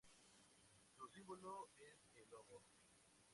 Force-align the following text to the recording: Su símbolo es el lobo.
Su 0.97 1.07
símbolo 1.09 1.69
es 1.77 1.99
el 2.15 2.27
lobo. 2.31 2.63